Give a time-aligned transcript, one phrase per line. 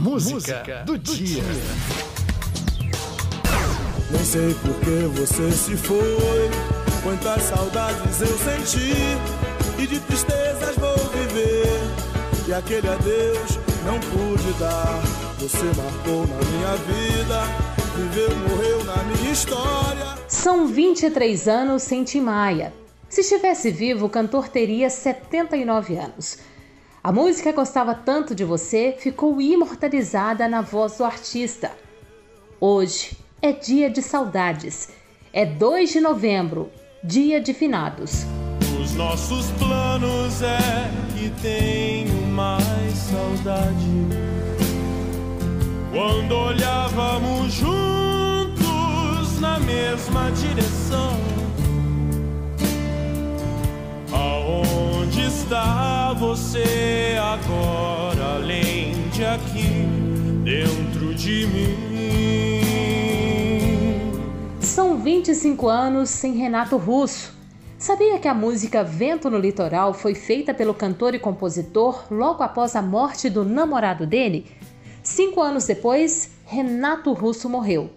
[0.00, 1.42] Música, Música do, do dia.
[4.10, 6.50] Nem sei por que você se foi.
[7.02, 8.94] Quantas saudades eu senti.
[9.78, 11.68] E de tristezas vou viver.
[12.48, 15.02] E aquele adeus não pude dar.
[15.38, 17.70] Você marcou na minha vida.
[17.94, 20.18] Viveu, morreu na minha história.
[20.26, 22.72] São 23 anos sem Tim Maia.
[23.06, 26.38] Se estivesse vivo, o cantor teria 79 anos.
[27.02, 31.72] A música Gostava Tanto de Você ficou imortalizada na voz do artista.
[32.60, 34.90] Hoje é dia de saudades.
[35.32, 36.70] É 2 de novembro,
[37.02, 38.26] dia de finados.
[38.78, 40.58] Os nossos planos é
[41.16, 43.86] que tenho mais saudade.
[45.90, 50.89] Quando olhávamos juntos na mesma direção.
[56.20, 59.86] Você agora, além de aqui,
[60.44, 61.78] dentro de mim?
[64.60, 67.32] São 25 anos sem Renato Russo.
[67.78, 72.76] Sabia que a música Vento no Litoral foi feita pelo cantor e compositor logo após
[72.76, 74.44] a morte do namorado dele?
[75.02, 77.88] Cinco anos depois, Renato Russo morreu.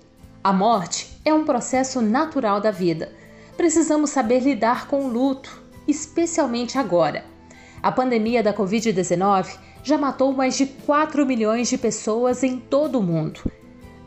[0.42, 3.12] A morte é um processo natural da vida.
[3.58, 7.33] Precisamos saber lidar com o luto, especialmente agora.
[7.84, 13.04] A pandemia da Covid-19 já matou mais de 4 milhões de pessoas em todo o
[13.04, 13.42] mundo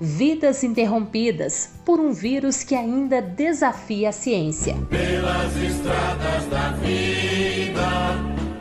[0.01, 4.77] vidas interrompidas por um vírus que ainda desafia a ciência.
[4.91, 8.13] Pelas estradas da vida,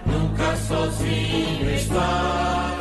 [0.05, 2.75] nunca sozinho estás.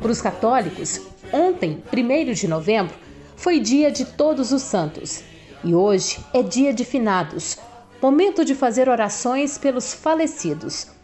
[0.00, 1.00] Para os católicos,
[1.32, 2.94] ontem, 1 de novembro,
[3.34, 5.22] foi dia de Todos os Santos
[5.64, 7.58] e hoje é dia de finados,
[8.00, 10.95] momento de fazer orações pelos falecidos.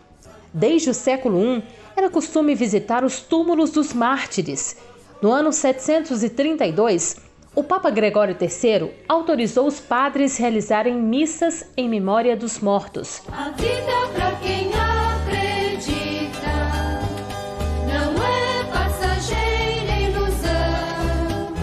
[0.52, 1.64] Desde o século I,
[1.96, 4.76] era costume visitar os túmulos dos mártires
[5.22, 7.16] no ano 732,
[7.54, 13.22] o Papa Gregório III autorizou os padres realizarem missas em memória dos mortos.
[13.30, 15.92] A vida para quem acredita
[17.86, 21.54] não é passageira ilusão.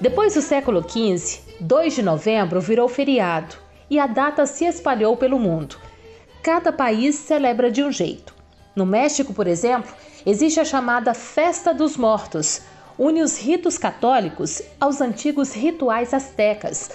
[0.00, 3.54] Depois do século XV, 2 de novembro virou feriado
[3.88, 5.76] e a data se espalhou pelo mundo.
[6.42, 8.33] Cada país celebra de um jeito.
[8.74, 9.92] No México, por exemplo,
[10.26, 12.62] existe a chamada Festa dos Mortos
[12.98, 16.90] une os ritos católicos aos antigos rituais astecas.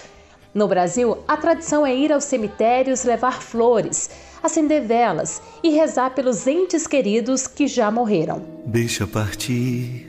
[0.52, 4.10] No Brasil, a tradição é ir aos cemitérios levar flores,
[4.42, 8.42] acender velas e rezar pelos entes queridos que já morreram.
[8.66, 10.08] Deixa partir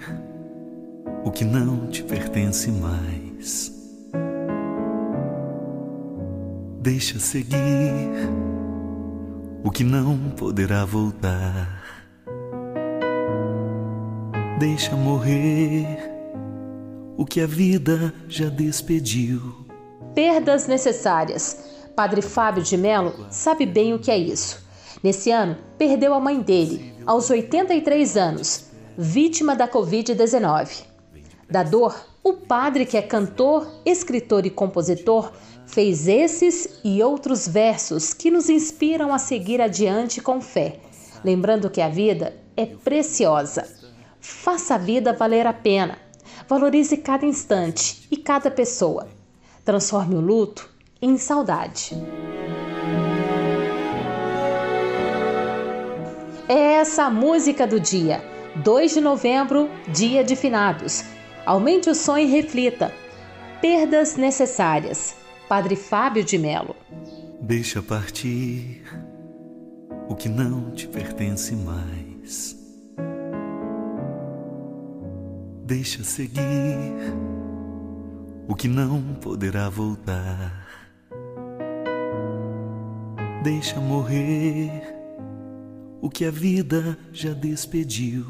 [1.23, 3.71] o que não te pertence mais.
[6.81, 8.09] Deixa seguir
[9.63, 11.81] o que não poderá voltar.
[14.59, 15.97] Deixa morrer
[17.17, 19.65] o que a vida já despediu.
[20.15, 21.69] Perdas necessárias.
[21.95, 24.65] Padre Fábio de Mello sabe bem o que é isso.
[25.03, 28.65] Nesse ano, perdeu a mãe dele, aos 83 anos,
[28.97, 30.83] vítima da Covid-19.
[31.49, 35.31] Da dor, o padre, que é cantor, escritor e compositor,
[35.71, 40.75] fez esses e outros versos que nos inspiram a seguir adiante com fé,
[41.23, 43.65] lembrando que a vida é preciosa.
[44.19, 45.97] Faça a vida valer a pena.
[46.47, 49.07] Valorize cada instante e cada pessoa.
[49.63, 50.69] Transforme o luto
[51.01, 51.95] em saudade.
[56.49, 58.21] É essa a música do dia.
[58.57, 61.05] 2 de novembro, dia de finados.
[61.45, 62.93] Aumente o som e reflita.
[63.61, 65.20] Perdas necessárias.
[65.51, 66.77] Padre Fábio de Melo.
[67.41, 68.83] Deixa partir
[70.07, 72.57] o que não te pertence mais.
[75.65, 76.39] Deixa seguir
[78.47, 80.65] o que não poderá voltar.
[83.43, 84.71] Deixa morrer
[85.99, 88.25] o que a vida já despediu.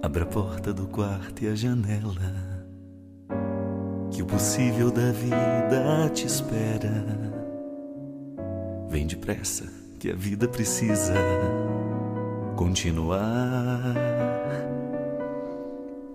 [0.00, 2.55] Abra a porta do quarto e a janela,
[4.16, 7.04] que o possível da vida te espera.
[8.88, 11.12] Vem depressa, que a vida precisa
[12.56, 13.94] continuar.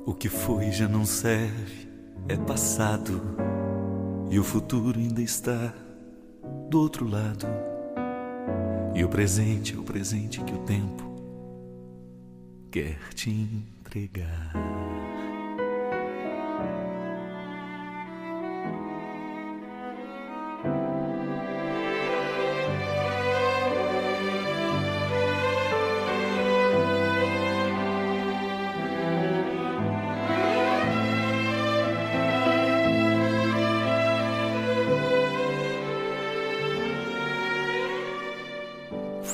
[0.04, 1.88] O que foi já não serve,
[2.28, 3.22] é passado,
[4.32, 5.72] e o futuro ainda está
[6.72, 7.46] do outro lado.
[8.96, 11.04] E o presente é o presente que o tempo
[12.72, 14.91] quer te entregar.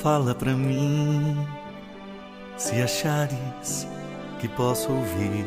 [0.02, 1.36] Fala pra mim
[2.56, 3.84] se achares
[4.38, 5.44] que posso ouvir.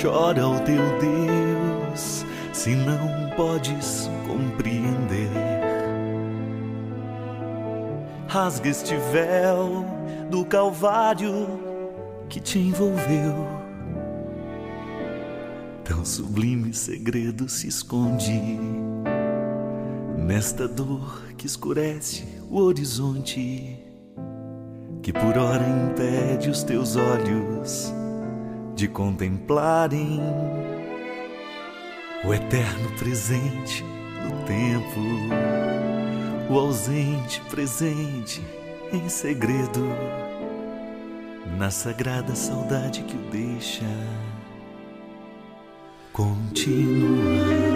[0.00, 2.24] Chora o teu Deus
[2.54, 5.28] se não podes compreender.
[8.28, 9.84] Rasga este véu
[10.30, 11.60] do Calvário
[12.30, 13.46] que te envolveu.
[15.84, 18.58] Tão sublime segredo se esconde
[20.30, 23.76] nesta dor que escurece o horizonte,
[25.02, 27.92] que por hora impede os teus olhos
[28.76, 30.20] de contemplarem
[32.24, 33.82] o eterno presente
[34.22, 35.00] do tempo,
[36.48, 38.40] o ausente presente
[38.92, 39.84] em segredo,
[41.58, 43.84] na sagrada saudade que o deixa
[46.12, 47.69] continuar.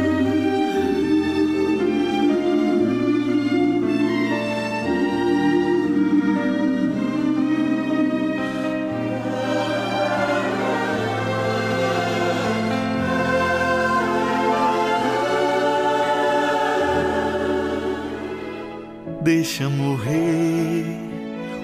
[19.44, 20.86] Deixa morrer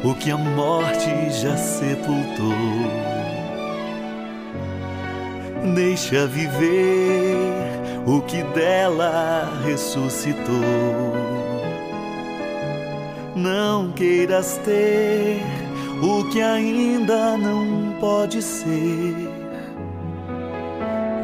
[0.04, 2.52] o que a morte já sepultou.
[5.74, 7.38] Deixa viver
[8.06, 10.60] o que dela ressuscitou.
[13.34, 15.40] Não queiras ter
[16.02, 19.16] o que ainda não pode ser.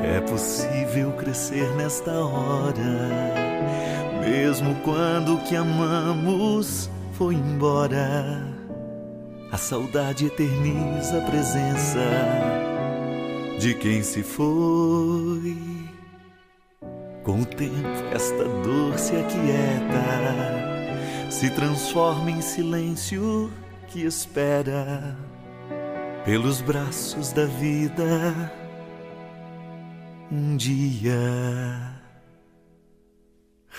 [0.02, 3.45] É possível crescer nesta hora
[4.26, 8.42] mesmo quando o que amamos foi embora,
[9.52, 12.00] a saudade eterniza a presença
[13.60, 15.56] de quem se foi.
[17.22, 20.04] Com o tempo, esta dor se aquieta,
[21.30, 23.52] se transforma em silêncio
[23.86, 25.16] que espera
[26.24, 28.52] pelos braços da vida.
[30.30, 31.95] Um dia